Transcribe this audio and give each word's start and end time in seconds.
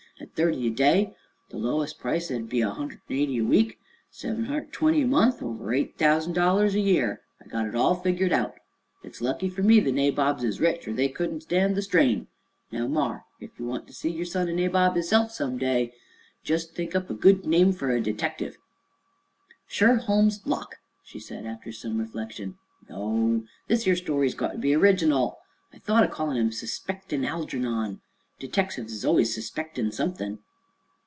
"At 0.19 0.35
thirty 0.35 0.67
a 0.67 0.69
day, 0.69 1.15
the 1.49 1.57
lowes' 1.57 1.95
price, 1.95 2.27
thet's 2.29 2.53
a 2.53 2.69
hunderd 2.69 3.01
'n' 3.09 3.15
eighty 3.15 3.39
a 3.39 3.43
week, 3.43 3.79
seven 4.11 4.45
hunderd 4.45 4.67
'n' 4.67 4.71
twenty 4.71 5.01
a 5.01 5.07
month, 5.07 5.41
or 5.41 5.47
over 5.47 5.73
eight 5.73 5.97
thousan' 5.97 6.31
dollars 6.31 6.75
a 6.75 6.79
year. 6.79 7.21
I 7.43 7.47
got 7.47 7.65
it 7.65 7.73
all 7.73 7.95
figgered 7.95 8.31
out. 8.31 8.53
It's 9.03 9.19
lucky 9.19 9.49
fer 9.49 9.63
me 9.63 9.79
the 9.79 9.91
nabobs 9.91 10.43
is 10.43 10.61
rich, 10.61 10.87
or 10.87 10.93
they 10.93 11.09
couldn't 11.09 11.41
stan' 11.41 11.73
the 11.73 11.81
strain. 11.81 12.27
Now, 12.71 12.85
mar, 12.87 13.25
ef 13.41 13.49
ye 13.59 13.65
want 13.65 13.87
to 13.87 13.93
see 13.93 14.11
yer 14.11 14.23
son 14.23 14.47
a 14.47 14.53
nabob 14.53 14.95
hisself, 14.95 15.31
some 15.31 15.57
day, 15.57 15.91
jes' 16.45 16.67
think 16.67 16.95
up 16.95 17.09
a 17.09 17.15
good 17.15 17.47
name 17.47 17.73
fer 17.73 17.89
a 17.89 17.99
detective." 17.99 18.59
"Sherholmes 19.67 20.45
Locke," 20.45 20.75
she 21.03 21.19
said 21.19 21.47
after 21.47 21.71
some 21.71 21.97
reflection. 21.97 22.59
"No; 22.87 23.45
this 23.67 23.87
'ere 23.87 23.95
story's 23.95 24.35
got 24.35 24.51
ter 24.51 24.57
be 24.59 24.75
original. 24.75 25.39
I 25.73 25.79
thought 25.79 26.03
o' 26.07 26.13
callin' 26.15 26.37
him 26.37 26.51
Suspectin' 26.51 27.25
Algernon. 27.25 28.01
Detectives 28.39 28.91
is 28.91 29.05
allus 29.05 29.31
suspectin' 29.37 29.91
something." 29.93 30.39